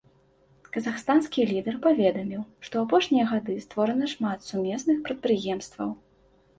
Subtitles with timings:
[0.77, 5.89] Казахстанскі лідар паведаміў, што ў апошнія гады створана шмат сумесных прадпрыемстваў.